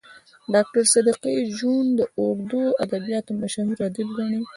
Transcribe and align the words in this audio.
ډاکټر 0.53 0.83
صدیقي 0.93 1.35
جون 1.57 1.85
د 1.99 2.01
اردو 2.23 2.61
ادبياتو 2.83 3.31
مشهور 3.41 3.77
ادیب 3.87 4.09
ګڼي 4.17 4.39